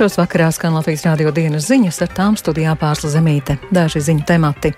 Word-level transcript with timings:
Sešos 0.00 0.16
vakarā 0.16 0.46
skan 0.48 0.72
Latvijas 0.72 1.02
rādio 1.04 1.28
dienas 1.28 1.66
ziņas, 1.68 1.98
ar 2.06 2.12
tām 2.16 2.36
studijā 2.40 2.72
pārsla 2.80 3.10
zemīte. 3.12 3.58
Daži 3.68 4.00
ziņu 4.06 4.24
temati. 4.24 4.70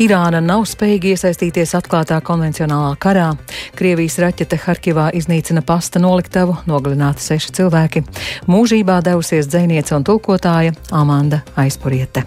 Irāna 0.00 0.40
nav 0.40 0.64
spējīga 0.70 1.10
iesaistīties 1.12 1.76
atklātā 1.76 2.22
konvencionālā 2.24 2.96
karā. 2.96 3.28
Krievijas 3.76 4.16
raķete 4.24 4.56
Harkivā 4.64 5.10
iznīcina 5.12 5.60
pasta 5.60 6.00
noliktavu, 6.00 6.62
nogalināti 6.64 7.20
seši 7.20 7.58
cilvēki. 7.60 8.06
Mūžībā 8.48 9.02
devusies 9.04 9.52
dzēniece 9.52 9.92
un 9.92 10.08
tulkotāja 10.08 10.72
Amanda 10.88 11.44
Aizpuriete. 11.52 12.24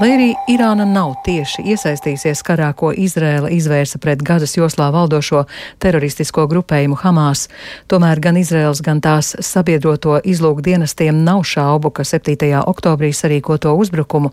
Lai 0.00 0.14
arī 0.14 0.28
Irāna 0.48 0.86
nav 0.88 1.10
tieši 1.26 1.60
iesaistījusies 1.74 2.40
karā, 2.40 2.70
ko 2.72 2.88
Izrēla 2.88 3.50
izvērsa 3.52 3.98
pret 4.00 4.22
Gazas 4.24 4.54
joslā 4.56 4.86
valdošo 4.94 5.42
teroristisko 5.84 6.46
grupējumu 6.48 6.96
Hamas, 7.02 7.42
tomēr 7.84 8.22
gan 8.24 8.38
Izrēlas, 8.40 8.80
gan 8.80 9.02
tās 9.04 9.34
sabiedroto 9.44 10.14
izlūk 10.24 10.62
dienestiem 10.64 11.18
nav 11.26 11.42
šaubu, 11.44 11.90
ka 11.92 12.06
7. 12.08 12.32
oktobrī 12.62 13.10
sarīkoto 13.12 13.74
uzbrukumu 13.76 14.30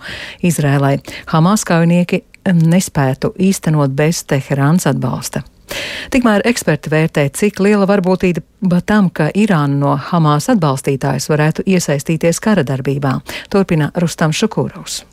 Izrēlai 0.47 1.01
Hamas 1.33 1.67
kaujinieki 1.67 2.21
nespētu 2.47 3.33
īstenot 3.35 3.91
bez 3.91 4.23
Teherāns 4.23 4.87
atbalsta. 4.87 5.43
Tikmēr 6.15 6.47
eksperti 6.47 6.95
vērtē, 6.95 7.27
cik 7.35 7.59
liela 7.59 7.89
varbūtība 7.91 8.79
tam, 8.87 9.11
ka 9.11 9.27
Irāna 9.35 9.75
no 9.83 9.99
Hamas 9.99 10.47
atbalstītājas 10.55 11.27
varētu 11.27 11.67
iesaistīties 11.67 12.39
kara 12.39 12.63
darbībā, 12.63 13.17
turpina 13.51 13.91
Rustam 13.99 14.31
Šukūrovs. 14.31 15.03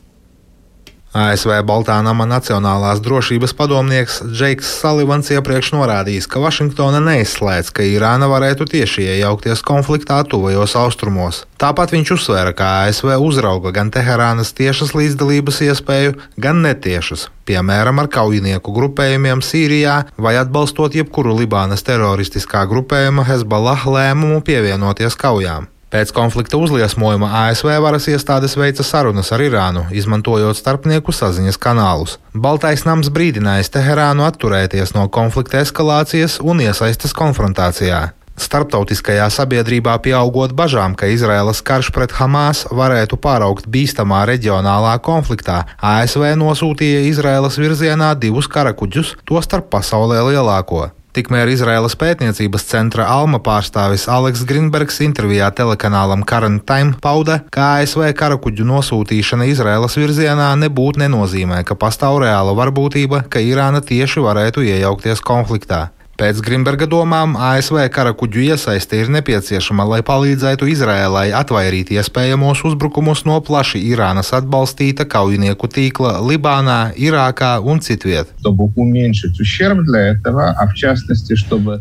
ASV 1.15 1.61
Baltā 1.63 1.95
nama 2.03 2.25
Nacionālās 2.27 2.99
drošības 2.99 3.53
padomnieks 3.55 4.17
Džeiks 4.27 4.67
Salivans 4.81 5.29
iepriekš 5.31 5.69
norādījis, 5.71 6.25
ka 6.27 6.41
Vašingtona 6.43 6.99
neizslēdz, 7.05 7.69
ka 7.71 7.85
Irāna 7.87 8.27
varētu 8.27 8.67
tieši 8.73 9.05
iejaukties 9.13 9.63
konfliktā 9.63 10.17
tuvajos 10.27 10.73
austrumos. 10.75 11.45
Tāpat 11.55 11.93
viņš 11.95 12.11
uzsvēra, 12.17 12.51
ka 12.51 12.71
ASV 12.83 13.13
uzrauga 13.23 13.71
gan 13.77 13.93
Teherānas 13.95 14.51
tiešas 14.57 14.91
līdzdalības 14.91 15.61
iespēju, 15.69 16.17
gan 16.35 16.59
netiešas, 16.65 17.29
piemēram, 17.47 18.03
ar 18.03 18.09
kaujinieku 18.11 18.75
grupējumiem 18.75 19.39
Sīrijā 19.39 20.01
vai 20.19 20.35
atbalstot 20.41 20.99
jebkuru 20.99 21.37
Libānas 21.39 21.87
teroristiskā 21.87 22.65
grupējuma 22.67 23.23
Hezbollah 23.31 23.87
lēmumu 23.87 24.43
pievienoties 24.43 25.15
kaujām. 25.15 25.71
Pēc 25.93 26.11
konflikta 26.15 26.57
uzliesmojuma 26.57 27.29
ASV 27.45 27.69
varas 27.83 28.07
iestādes 28.09 28.57
veica 28.57 28.83
sarunas 28.83 29.29
ar 29.35 29.43
Irānu, 29.45 29.85
izmantojot 29.93 30.57
starpnieku 30.57 31.13
saziņas 31.13 31.61
kanālus. 31.61 32.17
Baltais 32.33 32.87
nams 32.87 33.11
brīdinājis 33.13 33.69
Teherānu 33.75 34.25
atturēties 34.25 34.95
no 34.97 35.05
konflikta 35.13 35.61
eskalācijas 35.61 36.41
un 36.41 36.65
iesaistas 36.65 37.13
konfrontācijā. 37.15 38.01
Starptautiskajā 38.35 39.29
sabiedrībā 39.31 39.93
pieaugot 40.03 40.51
bažām, 40.57 40.97
ka 40.99 41.07
Izraēlas 41.07 41.61
karš 41.63 41.93
pret 41.95 42.17
Hamas 42.17 42.65
varētu 42.67 43.15
pāraukt 43.21 43.69
bīstamā 43.71 44.25
reģionālā 44.27 44.97
konfliktā, 45.05 45.61
ASV 45.79 46.33
nosūtīja 46.41 47.05
Izraēlas 47.13 47.55
virzienā 47.61 48.11
divus 48.19 48.51
karakuģus, 48.51 49.15
tostarp 49.23 49.71
pasaulē 49.71 50.19
lielāko. 50.33 50.89
Tikmēr 51.15 51.47
Izraēlas 51.47 51.93
pētniecības 51.95 52.65
centra 52.67 53.05
Alma 53.07 53.39
pārstāvis 53.39 54.03
Aleks 54.11 54.41
Grunbergs 54.49 54.97
intervijā 55.05 55.47
telekanālam 55.55 56.25
Current 56.27 56.65
Time 56.67 56.97
pauda, 56.99 57.37
ka 57.55 57.69
ASV 57.77 58.09
karakuģu 58.19 58.67
nosūtīšana 58.67 59.47
Izraēlas 59.47 59.95
virzienā 59.95 60.49
nebūtu 60.59 61.05
nenozīmē, 61.05 61.61
ka 61.63 61.79
pastāv 61.79 62.19
reāla 62.25 62.51
varbūtība, 62.59 63.23
ka 63.31 63.39
Irāna 63.39 63.79
tieši 63.79 64.27
varētu 64.27 64.67
iejaukties 64.67 65.23
konfliktā. 65.23 65.85
Pēc 66.15 66.37
Grimberga 66.39 66.85
domām 66.87 67.33
ASV 67.35 67.89
karakuģu 67.91 68.45
iesaiste 68.45 69.01
ir 69.01 69.09
nepieciešama, 69.11 69.83
lai 69.91 69.97
palīdzētu 70.07 70.69
Izrēlai 70.71 71.25
atvairīt 71.35 71.89
iespējamos 71.91 72.61
uzbrukumus 72.69 73.25
no 73.27 73.41
plaši 73.43 73.81
Irānas 73.89 74.31
atbalstīta 74.37 75.03
kaujinieku 75.11 75.67
tīkla 75.67 76.13
Libānā, 76.23 76.93
Irākā 76.95 77.49
un 77.59 77.83
citviet. 77.83 78.31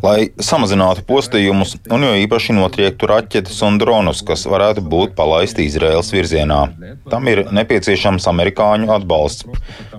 Lai 0.02 0.16
samazinātu 0.48 1.06
postījumus 1.06 1.76
un 1.94 2.08
jo 2.08 2.10
īpaši 2.24 2.58
notriektu 2.58 3.12
raķetes 3.12 3.62
un 3.68 3.78
dronus, 3.78 4.24
kas 4.26 4.42
varētu 4.50 4.82
būt 4.82 5.14
palaisti 5.14 5.68
Izraēlas 5.70 6.10
virzienā. 6.16 6.60
Tam 7.06 7.30
ir 7.30 7.44
nepieciešams 7.54 8.26
amerikāņu 8.34 8.90
atbalsts. 8.98 9.46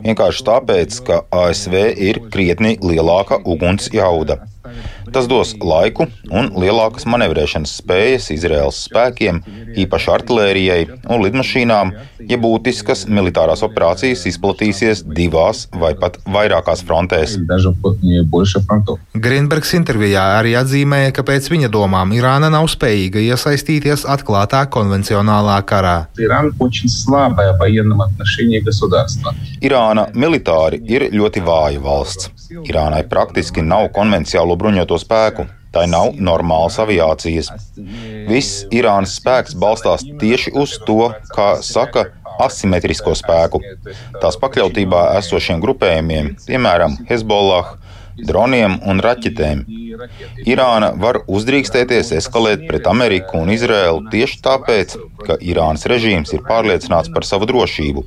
Vienkārši 0.04 0.48
tāpēc, 0.52 1.02
ka 1.08 1.24
ASV 1.32 1.80
ir 2.10 2.22
krietni 2.36 2.76
lielāka 2.84 3.40
uguns 3.48 3.88
jauda 3.96 4.25
года. 4.26 4.55
Tas 5.14 5.28
dos 5.32 5.54
laiku 5.62 6.08
un 6.32 6.50
lielākas 6.60 7.06
manevrēšanas 7.10 7.78
spējas 7.82 8.32
Izraels 8.36 8.82
spēkiem, 8.88 9.42
īpaši 9.86 10.12
artērijai 10.16 10.80
un 11.12 11.24
lidmašīnām, 11.24 11.94
ja 12.30 12.40
būtiskas 12.42 13.06
militārās 13.12 13.64
operācijas 13.66 14.26
izplatīsies 14.32 15.04
divās 15.06 15.66
vai 15.74 15.94
pat 16.00 16.18
vairākās 16.26 16.84
frontēs. 16.88 17.38
Greenbergs 19.28 19.74
intervijā 19.78 20.26
arī 20.40 20.56
atzīmēja, 20.60 21.14
ka 21.16 21.26
pēc 21.28 21.50
viņa 21.54 21.72
domām 21.74 22.14
Irāna 22.16 22.50
nav 22.54 22.68
spējīga 22.72 23.24
iesaistīties 23.30 24.06
atklātā 24.16 24.66
konvencionālā 24.74 25.60
karā. 25.70 25.96
Irāna 29.66 30.08
militāri 30.14 30.82
ir 30.90 31.08
ļoti 31.14 31.44
vāja 31.46 31.82
valsts. 31.84 32.32
Irānai 32.66 33.04
praktiski 33.10 33.64
nav 33.66 33.90
konvencionālo 33.96 34.55
bruņoto 34.60 34.98
spēku. 35.02 35.48
Tā 35.76 35.84
nav 35.92 36.14
normālas 36.24 36.78
aviācijas. 36.80 37.50
Viss 38.30 38.64
Irānas 38.72 39.18
spēks 39.20 39.58
balstās 39.60 40.06
tieši 40.22 40.54
uz 40.56 40.78
to, 40.88 41.10
kā 41.36 41.50
saka, 41.66 42.08
asimetrisko 42.40 43.16
spēku. 43.16 43.60
Tās 44.22 44.40
pakļautībā 44.40 45.10
esošiem 45.20 45.60
grupējumiem, 45.64 46.32
piemēram, 46.48 46.96
Hezbollah, 47.10 47.76
droniem 48.16 48.78
un 48.88 49.04
raķetēm. 49.04 49.66
Irāna 50.48 50.94
var 51.00 51.22
uzdrīkstēties 51.28 52.14
eskalēt 52.20 52.64
pret 52.70 52.88
Ameriku 52.92 53.42
un 53.44 53.52
Izraēlu 53.52 54.08
tieši 54.12 54.42
tāpēc, 54.48 54.96
ka 55.28 55.40
Irānas 55.44 55.88
režīms 55.92 56.32
ir 56.36 56.44
pārliecināts 56.48 57.12
par 57.16 57.28
savu 57.28 57.48
drošību 57.52 58.06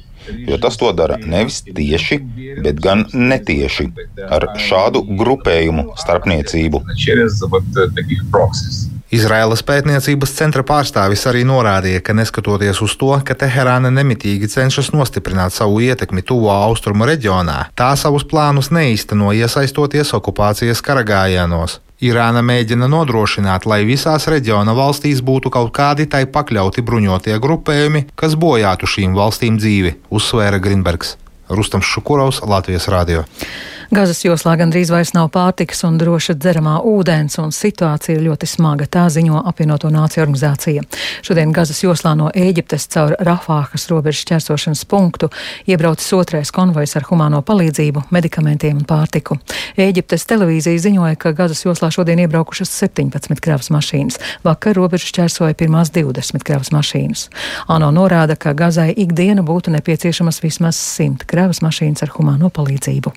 jo 0.49 0.59
tas 0.63 0.77
to 0.81 0.93
dara 0.97 1.19
nevis 1.25 1.63
tieši, 1.67 2.21
bet 2.65 2.81
gan 2.85 3.05
netieši 3.13 3.89
ar 4.29 4.51
šādu 4.69 5.05
grupējumu 5.19 5.93
starpniecību. 5.99 6.83
Izraēlas 9.09 9.63
pētniecības 9.65 10.35
centra 10.37 10.61
pārstāvis 10.69 11.23
arī 11.31 11.41
norādīja, 11.49 12.03
ka 12.05 12.13
neskatoties 12.13 12.83
uz 12.85 12.93
to, 13.01 13.15
ka 13.25 13.37
Teherāna 13.41 13.89
nemitīgi 13.89 14.51
cenšas 14.53 14.93
nostiprināt 14.93 15.57
savu 15.57 15.81
ietekmi 15.81 16.21
tuvo 16.21 16.53
austrumu 16.53 17.09
reģionā, 17.09 17.71
tā 17.73 17.95
savus 17.97 18.29
plānus 18.29 18.69
neīsteno 18.69 19.33
iesaistoties 19.33 20.13
okupācijas 20.19 20.85
karagājienos. 20.85 21.81
Irāna 21.99 22.45
mēģina 22.47 22.87
nodrošināt, 22.87 23.65
lai 23.67 23.81
visās 23.83 24.29
reģiona 24.31 24.71
valstīs 24.71 25.19
būtu 25.19 25.51
kaut 25.51 25.73
kādi 25.75 26.05
tai 26.07 26.21
pakļauti 26.31 26.85
bruņotie 26.87 27.35
grupējumi, 27.43 28.05
kas 28.15 28.37
bojātu 28.39 28.87
šīm 28.87 29.17
valstīm 29.19 29.57
dzīvi, 29.59 29.97
uzsvēra 30.15 30.61
Grinbergs. 30.63 31.17
Rustams 31.51 31.91
Šukurovs, 31.91 32.39
Latvijas 32.47 32.87
Rādio. 32.93 33.25
Gazas 33.89 34.19
joslā 34.21 34.53
gandrīz 34.61 34.91
vairs 34.93 35.15
nav 35.17 35.31
pārtikas 35.33 35.79
un 35.89 35.95
droša 35.97 36.35
dzeramā 36.37 36.75
ūdens, 36.85 37.39
un 37.41 37.55
situācija 37.57 38.19
ir 38.19 38.27
ļoti 38.27 38.45
smaga. 38.45 38.85
Tā 38.85 39.07
ziņo 39.09 39.39
apvienoto 39.49 39.89
nāciju 39.89 40.27
organizācija. 40.27 40.83
Šodien 41.25 41.55
Gazas 41.57 41.81
joslā 41.81 42.13
no 42.19 42.27
Ēģiptes 42.29 42.85
caur 42.93 43.15
Rafāhas 43.25 43.87
robežas 43.89 44.27
ķersošanas 44.29 44.83
punktu 44.91 45.31
iebraucis 45.65 46.13
otrais 46.19 46.53
konvojs 46.53 46.93
ar 47.01 47.07
humāno 47.09 47.41
palīdzību, 47.41 48.03
medikamentiem 48.13 48.83
un 48.83 48.85
pārtiku. 48.91 49.39
Ēģiptes 49.81 50.29
televīzija 50.29 50.83
ziņoja, 50.85 51.17
ka 51.17 51.33
Gazas 51.39 51.65
joslā 51.65 51.89
šodien 51.95 52.21
iebraukušas 52.27 52.75
17 52.83 53.41
kravas 53.41 53.73
mašīnas. 53.73 54.21
Vakar 54.45 54.77
robežu 54.77 55.09
šķērsoja 55.15 55.57
pirmās 55.57 55.95
20 55.97 56.45
kravas 56.45 56.75
mašīnas. 56.77 57.31
ANO 57.73 57.89
norāda, 57.97 58.37
ka 58.37 58.53
Gazai 58.53 58.91
ikdiena 58.93 59.41
būtu 59.41 59.73
nepieciešamas 59.79 60.43
vismaz 60.45 60.77
100 60.77 61.25
kravas 61.25 61.65
mašīnas 61.65 62.05
ar 62.05 62.13
humāno 62.19 62.53
palīdzību. 62.53 63.17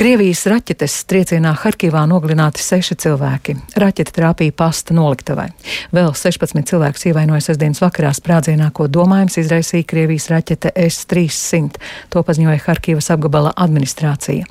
Krievijas 0.00 0.46
raķetes 0.48 0.94
triecienā 1.04 1.50
Harkivā 1.60 2.06
nogalināti 2.08 2.62
seši 2.64 2.94
cilvēki. 3.02 3.52
Raķete 3.82 4.14
trāpīja 4.16 4.54
pasta 4.56 4.94
noliktavai. 4.96 5.50
Vēl 5.92 6.14
16 6.16 6.64
cilvēkus 6.70 7.04
ievainoja 7.10 7.44
sestdienas 7.44 7.82
vakarā 7.84 8.14
sprādzienā, 8.16 8.70
ko 8.72 8.86
domājams 8.88 9.36
izraisīja 9.42 9.84
Krievijas 9.92 10.30
raķete 10.32 10.72
S-300. 10.86 11.76
To 12.16 12.24
paziņoja 12.24 12.64
Harkivas 12.64 13.10
apgabala 13.12 13.52
administrācija. 13.60 14.48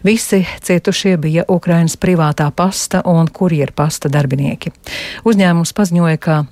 Visi 0.00 0.40
cietušie 0.64 1.18
bija 1.20 1.44
Ukrainas 1.44 2.00
privātā 2.00 2.48
pasta 2.56 3.04
un 3.04 3.28
kurjeru 3.28 3.76
pasta 3.76 4.08
darbinieki. 4.08 4.72
Uzņēmums 5.28 5.76
paziņoja, 5.76 6.24
ka 6.24 6.42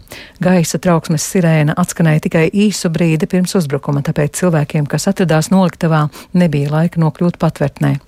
gaisa 0.45 0.77
trauksmes 0.85 1.33
sirēna 1.33 1.81
atskanēja 1.81 2.29
tikai 2.29 2.51
īsu 2.53 2.93
brīdi 2.93 3.25
pirms 3.25 3.57
uzbrukuma, 3.57 4.05
tāpēc 4.05 4.37
cilvēkiem, 4.45 4.85
kas 4.85 5.09
atradās 5.09 5.49
noliktavā, 5.49 6.11
nebija 6.37 6.77
laika 6.77 7.01
nokļūt 7.01 7.41
patvērtnē. 7.41 8.01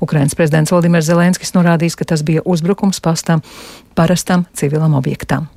Ukrainas 0.00 0.36
prezidents 0.38 0.72
Valdimirs 0.72 1.08
Zelenskis 1.10 1.54
norādījis, 1.56 1.98
ka 1.98 2.08
tas 2.12 2.24
bija 2.26 2.44
uzbrukums 2.44 3.00
pastam 3.04 3.42
parastam 3.98 4.46
civilam 4.56 4.94
objektam. 4.98 5.48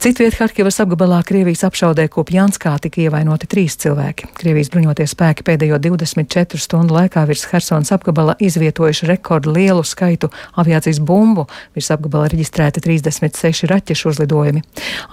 Citviet 0.00 0.32
Harkivas 0.40 0.78
apgabalā 0.80 1.18
Krievijas 1.28 1.60
apšaudē 1.66 2.06
Kupjanskā 2.08 2.70
tika 2.80 3.02
ievainoti 3.02 3.44
trīs 3.52 3.74
cilvēki. 3.82 4.30
Krievijas 4.38 4.70
bruņoties 4.72 5.12
spēki 5.12 5.44
pēdējo 5.44 5.76
24 5.76 6.56
stundu 6.56 6.96
laikā 6.96 7.26
virs 7.28 7.42
Hersons 7.50 7.92
apgabala 7.92 8.32
izvietojuši 8.40 9.10
rekordu 9.10 9.52
lielu 9.52 9.84
skaitu 9.84 10.30
aviācijas 10.56 11.02
bumbu. 11.04 11.44
Virs 11.76 11.92
apgabala 11.92 12.30
reģistrēti 12.32 12.80
36 12.86 13.68
raķešu 13.68 14.08
uzlidojumi. 14.14 14.64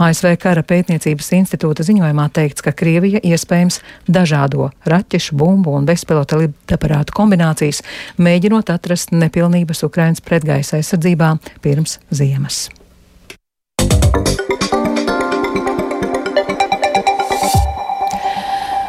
ASV 0.07 0.31
kara 0.39 0.63
pētniecības 0.63 1.33
institūta 1.41 1.83
ziņojumā 1.83 2.29
teikts, 2.39 2.63
ka 2.63 2.71
Krievija 2.71 3.19
iespējams 3.27 3.81
dažādo 4.07 4.71
raķešu, 4.87 5.35
bumbu 5.35 5.75
un 5.75 5.91
bezpilota 5.91 6.39
lidaparātu 6.45 7.11
kombinācijas, 7.19 7.83
mēģinot 8.15 8.71
atrast 8.71 9.11
nepilnības 9.11 9.83
Ukrainas 9.83 10.23
pretgaisa 10.23 10.79
aizsardzībā 10.79 11.35
pirms 11.59 11.99
ziemas. 12.07 12.69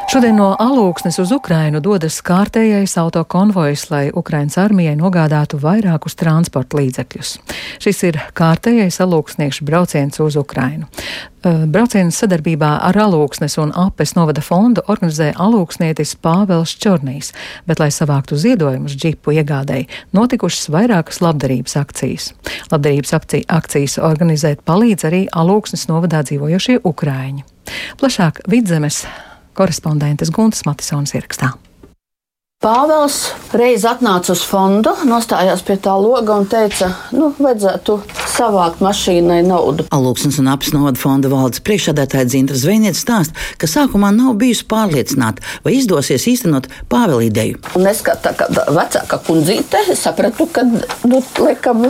Šodien 0.08 0.38
no 0.40 0.54
Alūksnes 0.56 1.18
uz 1.20 1.28
Ukrainu 1.36 1.82
dodas 1.84 2.14
kārtējais 2.24 2.94
autokonvojs, 2.96 3.82
lai 3.92 4.06
Ukrainas 4.16 4.54
armijai 4.56 4.94
nogādātu 4.96 5.58
vairākus 5.60 6.16
transporta 6.16 6.78
līdzekļus. 6.78 7.32
Šis 7.84 8.00
ir 8.08 8.16
kārtējais 8.32 8.96
alūksniešu 9.04 9.66
brauciens 9.68 10.16
uz 10.24 10.38
Ukrainu. 10.40 10.88
Brauciens 11.44 12.22
sadarbībā 12.22 12.70
ar 12.88 12.96
Alūksnes 13.04 13.58
un 13.60 13.74
Apes 13.76 14.16
novada 14.16 14.40
fondu 14.40 14.80
organizē 14.88 15.34
alūksnietis 15.36 16.16
Pāvels 16.24 16.72
Čornīs, 16.80 17.34
bet, 17.68 17.76
lai 17.76 17.92
savāktu 17.92 18.40
ziedojumus 18.40 18.96
džipu 18.96 19.36
iegādēji, 19.36 19.90
notikušas 20.16 20.72
vairākas 20.72 21.20
labdarības 21.20 21.76
akcijas. 21.84 22.32
Labdarības 22.72 23.12
akcijas 23.44 24.00
organizēt 24.00 24.64
palīdz 24.64 25.10
arī 25.12 25.24
Alūksnes 25.28 25.84
novadā 25.92 26.24
dzīvojošie 26.24 26.80
Ukraiņi. 26.80 27.44
Plašāk 28.00 28.46
vidzemes 28.48 29.04
korespondentes 29.58 30.30
Guntas 30.34 30.64
Matisonas 30.68 31.16
ierakstā. 31.18 31.56
Pāvils 32.58 33.16
reiz 33.54 33.84
atnāca 33.86 34.32
uz 34.34 34.40
fondu, 34.42 34.90
nostājās 35.06 35.60
pie 35.62 35.76
tā 35.78 35.92
loga 35.94 36.40
un 36.40 36.48
teica, 36.50 36.88
nu, 37.14 37.28
vajadzētu 37.38 37.94
savākt 38.32 38.82
mašīnai 38.82 39.44
naudu. 39.46 39.86
Alūksnes 39.94 40.40
un 40.42 40.50
apsnoda 40.50 40.98
fonda 40.98 41.30
valdes 41.30 41.62
priekšsādātāja 41.62 42.26
Dzintra 42.26 42.58
Zvejniece 42.58 42.98
stāsta, 42.98 43.38
ka 43.62 43.70
sākumā 43.70 44.10
nav 44.16 44.34
bijusi 44.42 44.66
pārliecināta, 44.74 45.46
vai 45.62 45.76
izdosies 45.78 46.26
īstenot 46.34 46.66
Pāvila 46.90 47.22
ideju. 47.28 47.62
Un 47.78 47.86
es 47.92 48.02
kā 48.02 48.18
tā 48.18 48.34
kā 48.34 48.50
vecāka 48.50 49.22
kundzīte 49.30 49.84
sapratu, 49.94 50.50
ka, 50.50 50.66
nu, 50.66 51.22
laikam, 51.38 51.86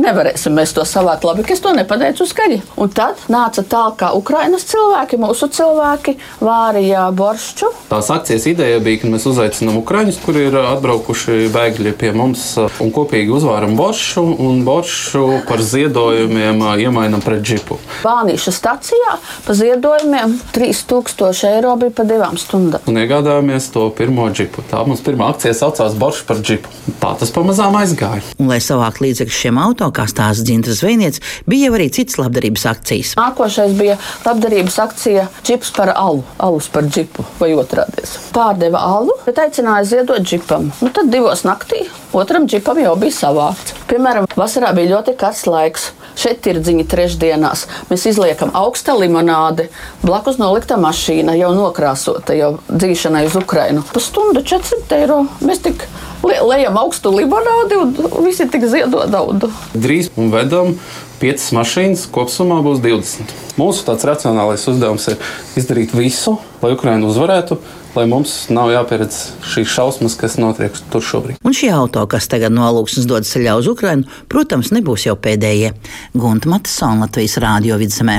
nevarēsim 0.00 0.54
mēs 0.56 0.74
to 0.76 0.84
savākt 0.88 1.26
labi, 1.26 1.44
ka 1.46 1.54
es 1.54 1.62
to 1.64 1.72
nepateicu 1.76 2.26
skaļi. 2.28 2.60
Un 2.80 2.92
tad 2.92 3.20
nāca 3.32 3.64
tā, 3.64 3.84
ka 3.98 4.12
Ukrainas 4.16 4.64
cilvēki, 4.70 5.20
mūsu 5.20 5.48
cilvēki, 5.52 6.16
vārīja 6.42 7.08
boršķu. 7.16 7.70
Tās 7.90 8.10
akcijas 8.14 8.46
ideja 8.50 8.80
bija, 8.84 9.02
ka 9.02 9.12
mēs 9.12 9.26
uzaicinām 9.30 9.80
Ukraiņus, 9.82 10.20
kuri 10.24 10.46
ir 10.48 10.58
atbraukuši 10.62 11.48
bēgļi 11.52 11.94
pie 11.98 12.12
mums, 12.16 12.44
un 12.82 12.92
kopīgi 12.94 13.32
uzvāram 13.34 13.76
boršu, 13.78 14.24
un 14.42 14.62
boršu 14.66 15.42
par 15.48 15.62
ziedojumiem 15.64 16.62
iemainam 16.82 17.22
pret 17.24 17.42
džipu. 17.44 17.78
Vānīša 18.02 18.54
stacijā 18.54 19.16
pa 19.46 19.56
ziedojumiem 19.56 20.38
3000 20.54 21.50
eiro 21.52 21.74
bija 21.80 21.94
pa 21.96 22.06
divām 22.08 22.38
stundām. 22.40 22.84
Un 22.90 23.00
iegādājāmies 23.02 23.68
to 23.74 23.88
pirmo 23.96 24.28
džipu. 24.32 24.64
Tā 24.70 24.82
mums 24.86 25.02
pirmā 25.04 25.30
akcija 25.32 25.54
saucās 25.56 25.96
Boršs 25.98 26.24
par 26.28 26.40
džipu. 26.42 26.70
Tā 27.02 27.14
tas 27.18 27.32
pamazām 27.34 27.76
aizgāja. 27.80 28.24
Un, 28.38 28.50
lai 28.52 28.60
savāktu 28.62 29.06
līdzekļus 29.06 29.40
šiem 29.44 29.60
auto, 29.82 29.92
kā 29.96 30.06
stāsta 30.06 30.44
Dzintra 30.46 30.74
Zvejniece, 30.76 31.22
bija 31.46 31.68
jau 31.68 31.76
arī 31.76 31.88
citas 31.92 32.18
labdarības 32.20 32.66
akcijas. 32.70 33.14
Nākošais 33.18 33.74
bija 33.78 33.98
labdarības 34.24 34.78
akcija 34.82 35.28
Džips 35.42 35.72
par 35.76 35.92
alu, 35.94 36.22
alus 36.38 36.68
par 36.72 36.86
džipu 36.86 37.24
vai 37.40 37.52
otrādies. 37.58 38.16
Pārdeva 38.34 38.82
alu, 38.98 39.16
bet 39.26 39.40
aicināja 39.42 39.88
ziedot 39.94 40.22
džipam. 40.22 40.70
Nu, 40.80 40.92
tad 40.94 41.10
divos 41.12 41.44
naktī 41.46 41.86
otram 42.12 42.46
džipam 42.46 42.78
jau 42.82 42.94
bija 43.00 43.16
savākts. 43.16 43.74
Piemēram, 43.90 44.28
vasarā 44.36 44.72
bija 44.76 44.96
ļoti 44.96 45.16
karsts 45.18 45.50
laiks. 45.50 45.90
Šeit 46.18 46.44
ir 46.46 46.60
dziņa 46.60 46.84
trešdienās. 46.92 47.64
Mēs 47.88 48.04
izliekam 48.10 48.52
augsta 48.56 48.92
limonādi, 48.98 49.70
blakus 50.04 50.36
nolikta 50.36 50.76
mašīna, 50.80 51.32
jau 51.40 51.54
nokrāsota, 51.56 52.36
jau 52.36 52.58
dzīšanai 52.68 53.24
uz 53.30 53.38
Ukrajinu. 53.40 53.84
Pusstundu 53.94 54.44
400 54.44 55.00
eiro. 55.00 55.22
Mēs 55.40 55.64
tik 55.64 55.86
lejam 56.22 56.78
augstu 56.78 57.12
limonādi 57.14 57.78
un 57.78 57.94
visi 58.24 58.46
tik 58.50 58.66
ziedo 58.70 59.04
naudu. 59.10 59.50
Drīz 59.74 60.10
vedam 60.16 60.76
piecas 61.22 61.52
mašīnas, 61.54 62.08
kopumā 62.12 62.58
būs 62.64 62.80
20. 62.82 63.36
Mūsu 63.60 63.86
tāds 63.86 64.06
racionālais 64.08 64.64
uzdevums 64.70 65.06
ir 65.12 65.20
izdarīt 65.60 65.94
visu, 65.94 66.38
lai 66.62 66.72
Ukraiņa 66.74 67.06
uzvarētu, 67.06 67.58
lai 67.94 68.06
mums 68.10 68.34
nav 68.54 68.72
jāpieredz 68.72 69.20
šīs 69.52 69.70
šausmas, 69.70 70.16
kas 70.18 70.38
notiek 70.40 70.74
tur 70.92 71.04
šobrīd. 71.04 71.38
Un 71.46 71.54
šie 71.56 71.70
auto, 71.76 72.02
kas 72.10 72.26
tagad 72.32 72.54
no 72.54 72.70
Lūksnes 72.78 73.06
dodas 73.10 73.30
ceļā 73.34 73.54
uz 73.60 73.70
Ukrajinu, 73.70 74.08
protams, 74.32 74.72
nebūs 74.74 75.06
jau 75.06 75.16
pēdējie. 75.20 75.74
Gunta 76.16 76.50
Matisona 76.50 77.06
Latvijas 77.06 77.38
Rādio 77.42 77.78
vidzemē. 77.82 78.18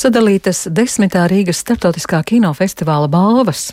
Sadalītas 0.00 0.62
desmitā 0.72 1.26
Rīgas 1.28 1.58
starptautiskā 1.60 2.22
kinofestivāla 2.24 3.10
balvas. 3.12 3.66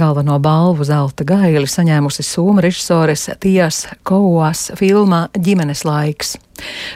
Galveno 0.00 0.40
balvu 0.42 0.82
zelta 0.88 1.22
gaili 1.28 1.70
saņēmusi 1.70 2.24
Soma 2.26 2.64
režisores 2.64 3.28
Tijas 3.38 3.84
Kouas 4.02 4.72
filmā 4.80 5.28
Ģimenes 5.38 5.84
laiks. 5.86 6.34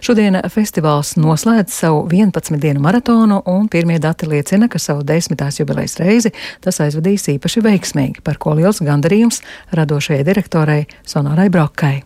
Šodien 0.02 0.40
festivāls 0.50 1.14
noslēdz 1.14 1.70
savu 1.70 2.02
11 2.10 2.58
dienu 2.58 2.82
maratonu, 2.82 3.44
un 3.46 3.70
pirmie 3.70 4.02
dati 4.02 4.26
liecina, 4.26 4.66
ka 4.66 4.82
savu 4.82 5.06
desmitās 5.06 5.62
jubilejas 5.62 6.00
reizi 6.02 6.34
tas 6.64 6.82
aizvadīs 6.82 7.30
īpaši 7.36 7.62
veiksmīgi, 7.62 8.24
par 8.26 8.42
ko 8.42 8.58
liels 8.58 8.82
gandarījums 8.82 9.44
radošajai 9.78 10.26
direktorai 10.26 10.88
Sonorai 11.06 11.52
Brokai. 11.54 12.00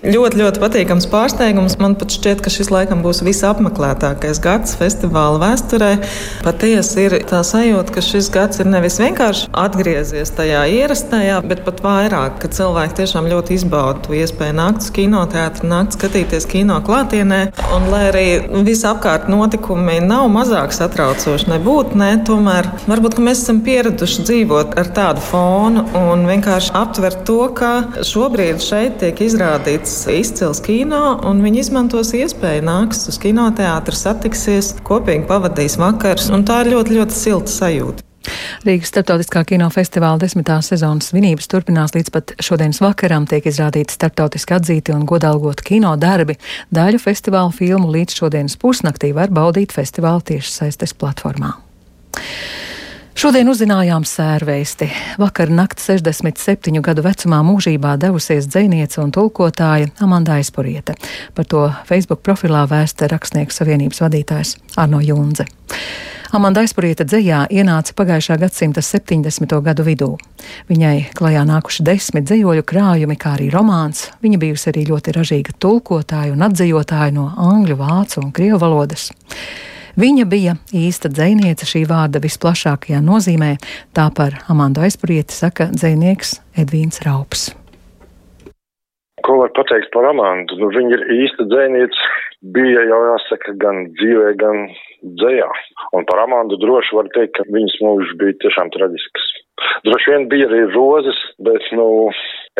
Ļoti, 0.00 0.38
ļoti 0.40 0.60
patīkams 0.62 1.04
pārsteigums. 1.12 1.74
Man 1.76 1.92
pat 2.00 2.14
šķiet, 2.14 2.38
ka 2.40 2.48
šis 2.48 2.70
laikam 2.72 3.02
būs 3.04 3.18
visapmeklētākais 3.20 4.38
gads 4.40 4.72
festivāla 4.80 5.36
vēsturē. 5.42 5.90
Patiesi 6.40 7.02
ir 7.04 7.16
tā 7.28 7.42
sajūta, 7.44 7.92
ka 7.92 8.00
šis 8.06 8.30
gads 8.32 8.62
ir 8.62 8.70
nevis 8.72 8.96
vienkārši 9.02 9.50
atgriezies 9.60 10.32
tajā 10.38 10.62
ierastajā, 10.72 11.42
bet 11.50 11.60
pat 11.66 11.82
vairāk, 11.84 12.38
ka 12.40 12.48
cilvēki 12.48 12.96
tiešām 13.02 13.28
ļoti 13.28 13.58
izbauda 13.58 14.06
to 14.06 14.16
iespēju 14.16 14.56
nākt 14.56 14.86
uz 14.86 14.88
kinoteātri, 14.96 15.68
nākt 15.68 15.98
skatīties 15.98 16.48
kino 16.48 16.80
klātienē. 16.86 17.42
Un, 17.76 17.90
lai 17.92 18.00
arī 18.08 18.24
visapkārt 18.64 19.28
notikumi 19.28 19.98
nav 20.06 20.30
mazāk 20.32 20.72
satraucoši, 20.78 21.50
nebūtu, 21.52 22.00
ne, 22.00 22.14
tomēr 22.24 22.70
varbūt 22.88 23.20
mēs 23.20 23.44
esam 23.44 23.60
pieraduši 23.68 24.24
dzīvot 24.24 24.80
ar 24.80 24.92
tādu 24.96 25.28
fonu 25.28 25.84
un 26.06 26.24
vienkārši 26.32 26.72
aptvert 26.80 27.26
to, 27.28 27.42
ka 27.52 27.74
šobrīd 28.00 28.64
šeit 28.64 28.96
tiek 29.04 29.24
izrādīts 29.28 29.89
izcils 30.10 30.60
kino, 30.64 31.18
un 31.28 31.42
viņi 31.44 31.64
izmantos 31.64 32.12
iespēju 32.16 32.66
nāks 32.66 33.08
uz 33.10 33.18
kinoteātru, 33.22 33.96
satiksies, 33.96 34.76
kopīgi 34.86 35.26
pavadīs 35.28 35.78
vakars, 35.80 36.30
un 36.34 36.46
tā 36.48 36.62
ir 36.64 36.74
ļoti, 36.76 36.96
ļoti 37.00 37.16
silta 37.16 37.52
sajūta. 37.52 38.06
Rīgas 38.66 38.90
starptautiskā 38.92 39.42
kinofestivāla 39.48 40.20
desmitās 40.20 40.68
sezonas 40.70 41.08
svinības 41.10 41.48
turpinās 41.50 41.94
līdz 41.96 42.12
pat 42.12 42.34
šodienas 42.44 42.82
vakaram. 42.84 43.24
Tiek 43.28 43.46
izrādīti 43.48 43.96
starptautiski 43.96 44.56
atzīti 44.58 44.94
un 44.94 45.06
godalgoti 45.08 45.64
kino 45.72 45.94
darbi. 46.00 46.36
Daļu 46.74 47.00
festivāla 47.00 47.52
filmu 47.56 47.88
līdz 47.94 48.20
šodienas 48.20 48.58
pusnaktī 48.60 49.14
var 49.16 49.32
baudīt 49.32 49.72
festivāla 49.72 50.20
tiešsaistes 50.32 50.92
platformā. 51.00 51.54
Šodien 53.18 53.48
uzzinājām 53.50 54.04
sērvēsti. 54.06 54.86
Vakar 55.18 55.50
nakti 55.50 55.82
67 55.82 56.78
gadu 56.84 57.02
vecumā 57.02 57.40
mūžībā 57.42 57.96
devusies 58.00 58.46
dzēniece 58.46 59.00
un 59.02 59.10
tulkotāja 59.14 59.90
Amanda 60.00 60.36
Aizpuriete. 60.38 60.94
Par 61.34 61.48
to 61.50 61.64
Facebook 61.88 62.22
profilā 62.22 62.62
vēsta 62.70 63.10
rakstnieku 63.10 63.54
savienības 63.54 64.00
vadītājs 64.04 64.54
Arno 64.78 65.02
Junze. 65.02 65.48
Amanda 66.30 66.62
Aizpurieta 66.62 67.02
dzējā 67.02 67.40
ienāca 67.50 67.96
pagājušā 67.98 68.36
gadsimta 68.38 68.84
70. 68.86 69.56
gadu 69.66 69.82
vidū. 69.82 70.12
Viņai 70.70 71.10
klajā 71.18 71.42
nākuši 71.48 71.86
desmit 71.88 72.28
dzējoļu 72.28 72.62
krājumi, 72.62 73.16
kā 73.18 73.34
arī 73.34 73.48
romāns. 73.50 74.06
Viņa 74.22 74.38
bijusi 74.38 74.70
arī 74.70 74.86
ļoti 74.92 75.16
ražīga 75.18 75.56
tulkotāja 75.58 76.30
un 76.36 76.46
atzījotāja 76.46 77.10
no 77.18 77.26
angļu, 77.34 77.80
vācu 77.82 78.22
un 78.22 78.30
krievu 78.30 78.62
valodas. 78.62 79.10
Viņa 79.98 80.26
bija 80.30 80.54
īsta 80.76 81.10
dzēniece 81.10 81.66
šī 81.66 81.84
vārda 81.90 82.22
visplašākajā 82.22 83.00
nozīmē, 83.02 83.56
tā 83.96 84.06
par 84.14 84.36
Amandu 84.52 84.84
aizpurieti 84.86 85.34
saka 85.34 85.70
dzēnieks 85.74 86.36
Edvīns 86.62 87.02
Raups. 87.06 87.50
Ko 89.26 89.40
var 89.42 89.50
pateikt 89.56 89.90
par 89.94 90.06
Amandu? 90.08 90.56
Nu, 90.60 90.70
viņa 90.72 90.94
ir 90.96 91.02
īsta 91.24 91.44
dzēniece, 91.50 92.06
bija 92.54 92.86
jau 92.88 93.00
jāsaka 93.10 93.56
gan 93.60 93.82
dzīvē, 93.98 94.32
gan 94.40 94.62
dzējā. 95.20 95.50
Un 95.98 96.06
par 96.08 96.22
Amandu 96.22 96.56
droši 96.62 96.96
var 96.96 97.10
teikt, 97.16 97.36
ka 97.36 97.44
viņas 97.50 97.76
mūžs 97.84 98.14
bija 98.22 98.38
tiešām 98.46 98.72
traģisks. 98.76 99.28
Droši 99.84 100.14
vien 100.14 100.26
bija 100.32 100.48
arī 100.48 100.62
rozes, 100.72 101.18
bet, 101.44 101.66
nu, 101.76 102.08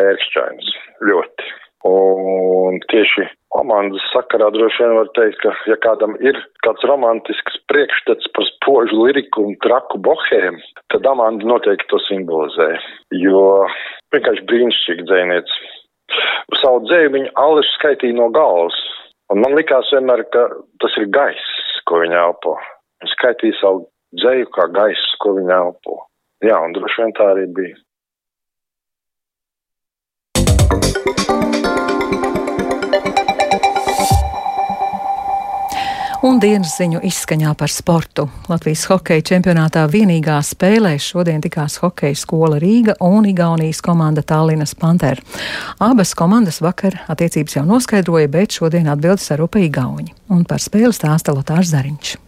ērkšķains. 0.01 0.69
Ļoti. 1.09 1.49
Un 1.87 2.77
tieši 2.91 3.25
komandas 3.49 4.03
sakarā 4.13 4.51
droši 4.53 4.83
vien 4.83 4.93
var 4.99 5.09
teikt, 5.17 5.39
ka 5.41 5.53
ja 5.69 5.77
kādam 5.81 6.13
ir 6.21 6.37
kāds 6.65 6.85
romantisks 6.87 7.57
priekšstats 7.71 8.29
par 8.35 8.45
spožu 8.51 9.01
liriku 9.01 9.47
un 9.49 9.57
traku 9.65 9.97
bohēmu, 10.05 10.61
tad 10.93 11.09
Amanda 11.09 11.47
noteikti 11.49 11.89
to 11.89 11.99
simbolizē, 12.05 12.69
jo 13.17 13.43
vienkārši 14.13 14.45
brīnišķīgi 14.51 15.07
dzēniec. 15.09 15.55
Savu 16.61 16.83
dzēju 16.85 17.15
viņa 17.15 17.33
Ališa 17.41 17.75
skaitīja 17.79 18.19
no 18.19 18.29
galvas, 18.35 18.77
un 19.33 19.41
man 19.41 19.57
likās 19.57 19.89
vienmēr, 19.95 20.25
ka 20.35 20.47
tas 20.83 20.97
ir 21.01 21.09
gaiss, 21.17 21.59
ko 21.89 22.03
viņa 22.03 22.23
elpo. 22.27 22.57
Viņa 23.01 23.15
skaitīja 23.15 23.57
savu 23.57 23.87
dzēju 24.21 24.51
kā 24.53 24.67
gaiss, 24.75 25.15
ko 25.23 25.33
viņa 25.39 25.57
elpo. 25.65 26.03
Jā, 26.45 26.57
un 26.61 26.75
droši 26.77 27.03
vien 27.03 27.15
tā 27.17 27.31
arī 27.33 27.47
bija. 27.57 27.77
Un 36.25 36.39
dienas 36.41 36.75
ziņu 36.77 37.01
izskaņā 37.07 37.53
par 37.57 37.71
sportu. 37.73 38.27
Latvijas 38.49 38.83
hokeja 38.91 39.23
čempionātā 39.31 39.87
vienīgā 39.89 40.37
spēlē 40.45 40.93
šodien 41.01 41.41
tikās 41.41 41.79
hokeja 41.81 42.17
skola 42.17 42.59
Rīga 42.61 42.97
un 43.05 43.25
Igaunijas 43.29 43.81
komanda 43.85 44.23
Tallinas 44.25 44.75
Panther. 44.77 45.21
Abas 45.81 46.13
komandas 46.17 46.61
vakar 46.61 47.01
attiecības 47.11 47.57
jau 47.57 47.65
noskaidroja, 47.67 48.29
bet 48.31 48.57
šodien 48.59 48.89
atbildes 48.91 49.31
ar 49.33 49.45
upe 49.47 49.63
Igauņi. 49.65 50.13
Un 50.31 50.45
par 50.45 50.61
spēli 50.61 50.93
stāsta 50.95 51.33
Lotārs 51.35 51.73
Zariņš. 51.73 52.19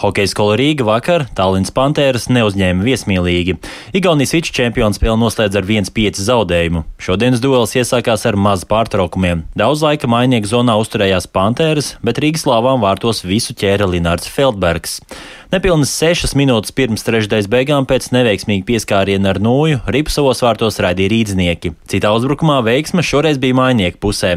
Hokeja 0.00 0.30
skola 0.30 0.54
Rīga 0.56 0.86
vakar 0.88 1.26
Tallinas 1.36 1.72
Pantēras 1.74 2.30
neuzņēma 2.32 2.80
viesmīlīgi. 2.86 3.58
Igaunijas 3.98 4.32
viču 4.32 4.54
čempions 4.56 4.96
spēli 4.96 5.18
noslēdz 5.20 5.58
ar 5.60 5.68
1-5 5.68 6.22
zaudējumu. 6.24 6.84
Šodienas 7.02 7.42
duels 7.44 7.76
iesākās 7.76 8.24
ar 8.28 8.38
maz 8.40 8.64
pārtraukumiem. 8.68 9.44
Daudz 9.58 9.84
laika 9.84 10.08
mainieku 10.08 10.48
zonā 10.48 10.78
uzturējās 10.80 11.28
Pantēras, 11.28 11.96
bet 12.00 12.22
Rīgas 12.24 12.48
lāvām 12.48 12.80
vārtos 12.80 13.20
visu 13.28 13.52
ķēra 13.52 13.90
Linārds 13.92 14.32
Feldbergs. 14.32 15.02
Nepilnas 15.52 15.90
sešas 15.92 16.30
minūtes 16.32 16.72
pirms 16.72 17.02
trešdaļas 17.04 17.44
beigām 17.52 17.84
pēc 17.84 18.06
neveiksmīga 18.14 18.64
pieskāriena 18.70 19.34
ar 19.34 19.40
nūju 19.44 19.82
Ripsavos 19.92 20.38
vārtos 20.40 20.78
raidīja 20.80 21.10
rīdznieki. 21.12 21.74
Citā 21.92 22.08
uzbrukumā 22.16 22.62
veiksme 22.64 23.04
šoreiz 23.04 23.36
bija 23.36 23.58
mainieku 23.58 24.00
pusē. 24.00 24.30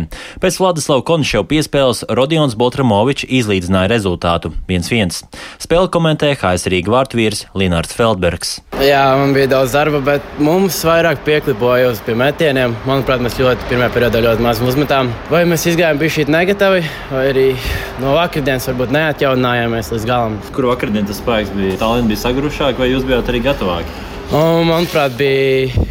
Pēc 0.43 0.57
Vladislava 0.59 1.05
Konševa 1.07 1.47
piespēles 1.47 2.03
Rodions 2.19 2.57
Boltramovičs 2.59 3.29
izlīdzināja 3.31 3.93
rezultātu 3.93 4.51
1-1. 4.67 5.21
Spēli 5.63 5.87
komentē 5.95 6.33
HS 6.33 6.67
Rīga 6.73 6.91
vārtvīrs 6.97 7.45
Linārds 7.55 7.95
Feldbergs. 7.95 8.57
Jā, 8.83 9.05
man 9.15 9.31
bija 9.31 9.53
daudz 9.53 9.71
darba, 9.71 10.03
bet 10.03 10.35
mums 10.43 10.81
vairāk 10.83 11.23
pieklipoja 11.23 11.93
uz 11.93 12.03
pie 12.03 12.17
metieniem. 12.19 12.75
Manuprāt, 12.83 13.23
mēs 13.23 13.39
ļoti 13.39 13.71
pirmā 13.71 13.87
periodā 13.95 14.19
ļoti 14.27 14.43
maz 14.43 14.59
uzmetām. 14.59 15.15
Vai 15.31 15.45
mēs 15.47 15.63
izgājām 15.71 16.03
bišķīt 16.03 16.35
negatīvi, 16.35 16.83
vai 17.13 17.25
arī 17.31 17.47
no 18.03 18.17
vakardienas 18.19 18.67
varbūt 18.73 18.91
neatjauninājāmies 18.99 19.95
līdz 19.95 20.11
galam. 20.11 20.39
Kur 20.51 20.67
vakardien 20.73 21.04
tas 21.09 21.21
spēks 21.21 21.53
bija? 21.55 21.77
Tallinā 21.81 22.11
bija 22.11 22.23
sagrušāk, 22.25 22.81
vai 22.81 22.91
jūs 22.91 23.07
bijāt 23.07 23.31
arī 23.31 23.41
gatavāki? 23.45 24.03
Un, 24.33 24.65
manuprāt, 24.65 25.13
bija 25.19 25.85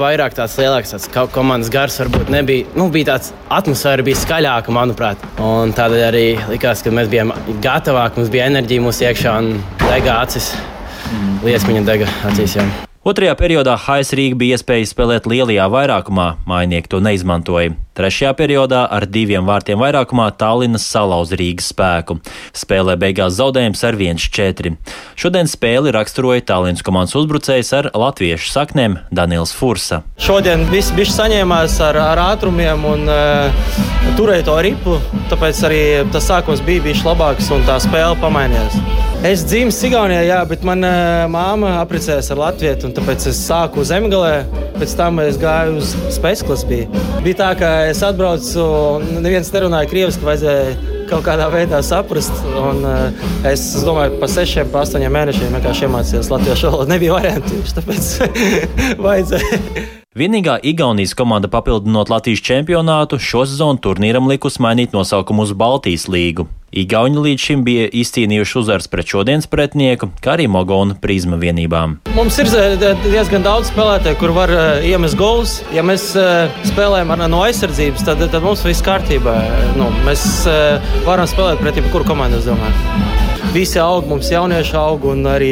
vairāk 0.00 0.32
tāds 0.36 0.54
lielāks 0.60 0.94
tāds 0.94 1.08
komandas 1.34 1.68
gars. 1.72 1.98
Varbūt 2.00 2.32
nebija, 2.32 2.68
nu, 2.78 2.88
bija 2.94 3.12
tāds 3.12 3.34
atmosfēra, 3.52 4.06
bija 4.06 4.22
skaļāka, 4.22 4.72
manuprāt. 4.74 5.20
Un 5.42 5.74
tādēļ 5.76 6.06
arī 6.08 6.24
likās, 6.54 6.84
ka 6.84 6.94
mēs 6.94 7.12
bijām 7.12 7.34
gatavāki, 7.64 8.22
mums 8.22 8.32
bija 8.32 8.48
enerģija 8.52 8.86
mūsu 8.86 9.06
iekšā 9.10 9.36
un 9.42 9.52
dega 9.84 10.18
acis. 10.22 10.54
Mm. 11.12 11.38
Liesmiņa 11.44 11.86
dega 11.92 12.10
acīs. 12.32 12.58
Jā. 12.58 12.66
Otrajā 13.04 13.34
periodā 13.36 13.74
HS 13.76 14.14
Rīga 14.16 14.36
bija 14.40 14.56
iespēja 14.56 14.86
spēlēt 14.88 15.26
lielajā 15.28 15.66
vairākumā, 15.68 16.24
mainieki 16.48 16.88
to 16.88 17.02
neizmantoja. 17.04 17.74
Trešajā 18.00 18.30
periodā 18.38 18.86
ar 18.88 19.04
diviem 19.04 19.44
vārtiem 19.44 19.76
vairākumā 19.76 20.30
Tallinas 20.40 20.86
salauza 20.88 21.36
Rīgas 21.36 21.68
spēku. 21.74 22.16
Spēlē 22.56 22.96
beigās 22.96 23.36
zaudējums 23.36 23.84
ar 23.84 24.00
1-4. 24.00 24.72
Šodien 25.20 25.52
spēli 25.52 25.92
raksturoja 25.92 26.46
Tallinas 26.48 26.80
komandas 26.80 27.12
uzbrucējs 27.20 27.76
ar 27.76 27.92
latviešu 27.92 28.48
saknēm 28.56 28.96
Daniels 29.12 29.52
Fursa. 29.52 30.00
Šodien 30.16 30.64
viss 30.72 30.96
bija 30.96 31.12
saņēmās 31.12 31.76
ar, 31.84 32.00
ar 32.08 32.24
ātrumiem 32.30 32.88
un 32.88 33.04
uh, 33.04 33.72
turēja 34.16 34.48
to 34.48 34.60
ripu, 34.64 34.96
tāpēc 35.28 35.66
arī 35.68 35.86
tas 36.08 36.32
sākums 36.32 36.64
bija 36.64 36.88
bijis 36.88 37.04
labāks 37.04 37.52
un 37.52 37.68
tā 37.68 37.76
spēle 37.84 38.16
pamainījās. 38.24 39.03
Es 39.24 39.40
dzimu 39.48 39.72
Igaunijā, 39.88 40.20
jā, 40.28 40.38
bet 40.44 40.66
manā 40.68 40.90
uh, 40.92 41.30
māma 41.32 41.78
apprecējās 41.80 42.26
ar 42.34 42.42
Latviju, 42.42 42.74
un 42.84 42.92
tāpēc 42.92 43.24
es 43.30 43.38
sāku 43.40 43.80
zemgalē. 43.88 44.42
Pēc 44.74 44.92
tam 44.98 45.22
es 45.22 45.38
gāju 45.40 45.78
uz 45.80 45.94
klases. 46.20 46.66
Bija. 46.68 46.90
bija 47.24 47.38
tā, 47.38 47.48
ka 47.56 47.70
es 47.88 48.02
atbraucu, 48.04 48.60
un 48.98 49.24
neviens 49.24 49.48
nerunāja 49.54 49.88
krieviski, 49.88 50.28
vajadzēja 50.28 50.76
kaut 51.08 51.24
kādā 51.24 51.48
veidā 51.48 51.80
saprast. 51.80 52.36
Un, 52.52 52.84
uh, 52.84 53.26
es, 53.48 53.64
es 53.80 53.88
domāju, 53.88 54.20
pa 54.20 54.28
sešiem, 54.28 54.68
pa 54.68 54.84
astoņiem 54.84 55.16
mēnešiem 55.16 55.56
vienkārši 55.56 55.88
iemācījos 55.88 56.32
latviešu 56.36 56.68
valodu. 56.68 56.92
Nebija 56.92 57.16
variantu, 57.16 57.64
tāpēc 57.80 58.14
vajadzēja. 59.08 59.93
Vienīgā 60.14 60.60
Igaunijas 60.62 61.10
komanda 61.18 61.48
papildinot 61.50 62.06
Latvijas 62.06 62.38
čempionātu 62.46 63.16
šo 63.18 63.40
sezonu 63.50 63.80
turnīram 63.82 64.28
likus 64.30 64.60
mainīt 64.62 64.92
nosaukumu 64.94 65.42
uz 65.42 65.50
Baltijas 65.58 66.04
līgu. 66.06 66.44
Igauni 66.70 67.18
līdz 67.24 67.42
šim 67.42 67.64
bija 67.66 67.88
izcīnījuši 67.90 68.56
uzvaras 68.60 68.86
pret 68.92 69.10
šodienas 69.10 69.50
pretinieku, 69.50 70.12
kā 70.22 70.36
arī 70.36 70.46
Mogona 70.46 70.94
prizma 71.02 71.34
vienībām. 71.42 71.98
Mums 72.14 72.38
ir 72.38 72.52
eh, 72.54 72.86
diezgan 73.08 73.42
daudz 73.42 73.74
spēlētāju, 73.74 74.20
kur 74.22 74.36
var 74.38 74.54
uh, 74.54 74.86
iemest 74.86 75.18
gols. 75.18 75.58
Ja 75.74 75.82
mēs 75.82 76.12
uh, 76.14 76.46
spēlējam 76.70 77.10
no 77.26 77.42
aizsardzības, 77.48 78.06
tad, 78.06 78.22
tad 78.22 78.46
mums 78.46 78.62
viss 78.62 78.86
kārtībā. 78.86 79.34
Nu, 79.74 79.90
mēs 80.06 80.46
varam 81.10 81.26
spēlēt 81.26 81.58
pret 81.58 81.82
jebkuru 81.82 82.06
komandu, 82.14 82.38
es 82.38 82.46
domāju 82.46 83.23
visi 83.52 83.78
aug, 83.82 84.06
mums 84.08 84.30
jaunieši 84.32 84.76
aug 84.78 85.04
un 85.10 85.26
arī 85.28 85.50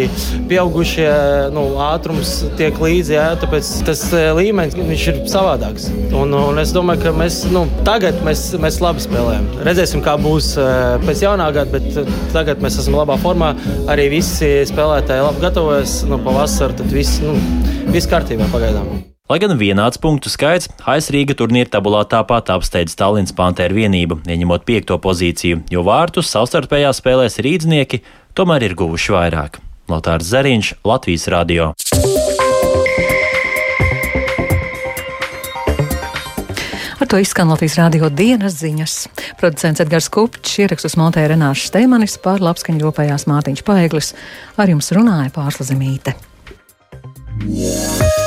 pieaugušie 0.51 1.11
nu, 1.55 1.65
ātrums 1.85 2.35
tiek 2.59 2.79
līdzi. 2.83 3.17
Jā, 3.17 3.27
tāpēc 3.43 3.71
tas 3.87 4.05
e, 4.17 4.25
līmenis 4.39 5.07
ir 5.13 5.23
savādāks. 5.31 5.91
Un, 6.17 6.35
un 6.39 6.63
es 6.63 6.75
domāju, 6.75 7.05
ka 7.07 7.15
mēs 7.17 7.43
nu, 7.53 7.67
tagad 7.87 8.19
mēs, 8.27 8.49
mēs 8.63 8.81
labi 8.85 9.05
spēlējam. 9.05 9.49
Redzēsim, 9.69 10.05
kā 10.05 10.17
būs 10.21 10.55
e, 10.57 10.67
pēc 11.07 11.25
jaunā 11.27 11.53
gada, 11.55 11.79
bet 11.79 12.13
tagad 12.35 12.65
mēs 12.65 12.81
esam 12.83 12.99
labā 12.99 13.19
formā. 13.23 13.55
Arī 13.93 14.09
visi 14.17 14.53
spēlētāji 14.71 15.29
labi 15.29 15.47
gatavojas 15.47 16.03
nu, 16.11 16.21
pavasarī. 16.23 16.81
Tad 16.83 16.93
viss, 16.95 17.23
nu, 17.25 17.37
viss 17.93 18.11
kārtībā 18.11 18.49
pagaidām. 18.53 19.12
Lai 19.33 19.39
gan 19.41 19.55
vienāds 19.57 19.97
punktu 19.97 20.29
skaits, 20.29 20.67
HS 20.85 21.07
Rīga 21.15 21.33
turnīra 21.33 21.71
tabulā 21.73 22.03
tāpat 22.05 22.51
apsteidz 22.53 22.93
Tallinas 23.01 23.33
Pantēra 23.33 23.73
vienību, 23.73 24.19
ieņemot 24.29 24.67
piekto 24.69 24.99
pozīciju, 25.01 25.63
jo 25.73 25.85
vārtus 25.87 26.29
savstarpējā 26.35 26.91
spēlēs 26.93 27.41
rīdznieki 27.41 28.03
tomēr 28.37 28.67
ir 28.67 28.75
guvuši 28.77 29.15
vairāk. 29.15 29.57
Lotārs 29.89 30.29
Zariņš, 30.29 30.75
Latvijas 30.85 31.25
radio. 31.33 31.71
Ar 37.01 37.09
to 37.09 37.21
izskan 37.25 37.49
Latvijas 37.49 37.79
rādio 37.81 38.11
dienas 38.13 38.59
ziņas. 38.61 38.97
Producents 39.41 39.81
Edgars 39.81 40.11
Kupčs 40.13 40.59
ierakstus 40.61 40.99
montēja 41.01 41.33
Renāša 41.33 41.71
Steimanis 41.71 42.19
pār 42.21 42.45
labskaņu 42.45 42.85
ropējās 42.85 43.25
Mātiņš 43.33 43.65
Paeglis. 43.65 44.13
Ar 44.61 44.75
jums 44.75 44.93
runāja 44.93 45.33
Pārsla 45.33 45.71
Zemīte. 45.73 46.19
Yeah. 47.49 48.22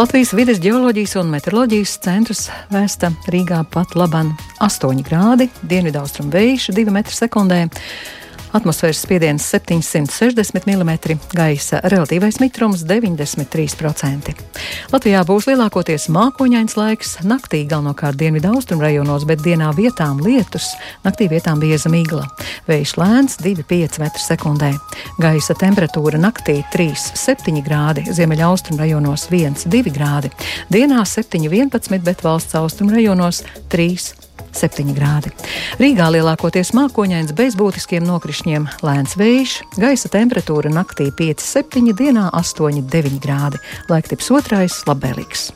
Latvijas 0.00 0.30
vides 0.32 0.56
geoloģijas 0.64 1.12
un 1.20 1.28
meteoroloģijas 1.28 1.90
centrs 2.00 2.46
vēsta 2.72 3.10
Rīgā 3.28 3.58
pat 3.68 3.92
laban 4.00 4.30
8 4.64 5.02
grādi, 5.04 5.50
dienvidaustrum 5.60 6.30
vējš 6.32 6.70
2 6.72 6.86
m2. 6.88 7.58
Atmosfēras 8.50 9.04
spiediens 9.04 9.44
760 9.46 10.66
mm, 10.66 10.90
gaisa 11.38 11.78
relatīvais 11.86 12.40
mitrums 12.42 12.82
93%. 12.82 14.32
Latvijā 14.90 15.20
būs 15.28 15.46
lielākoties 15.46 16.08
mākoņains 16.10 16.74
laiks, 16.74 17.12
naktī 17.22 17.62
galvenokārt 17.70 18.18
dienvidu 18.18 18.50
austrumu 18.50 18.82
rajonos, 18.82 19.26
bet 19.28 19.44
dienā 19.44 19.70
vietām 19.76 20.18
lietus, 20.24 20.72
naktī 21.06 21.28
vietām 21.30 21.62
bieza 21.62 21.92
migla. 21.92 22.24
Vējš 22.66 22.96
lēns 22.98 23.38
2,5 23.44 24.00
m2. 24.02 24.72
Gaisa 25.22 25.54
temperatūra 25.60 26.18
naktī 26.18 26.60
3,7 26.74 27.62
grādi, 27.66 28.08
ziemeļa 28.10 28.48
austrumu 28.50 28.82
rajonos 28.82 29.28
1,2 29.30 29.94
grādi, 29.94 30.32
dienā 30.74 31.04
7,11, 31.06 32.02
bet 32.02 32.26
valsts 32.26 32.58
austrumu 32.58 32.98
rajonos 32.98 33.44
3,5. 33.70 34.29
7 34.56 34.94
grādi. 34.96 35.32
Rīgā 35.80 36.08
lielākoties 36.14 36.72
mākoņains 36.76 37.34
bez 37.36 37.56
būtiskiem 37.58 38.06
nokrišņiem, 38.06 38.68
lēns 38.86 39.16
vējš, 39.20 39.58
gaisa 39.80 40.10
temperatūra 40.12 40.72
naktī 40.72 41.10
5,7, 41.10 41.94
dienā 41.96 42.30
8,9 42.32 43.20
grādi. 43.22 43.62
Laiktips 43.92 44.30
otrais- 44.30 44.82
labvēlīgs. 44.90 45.50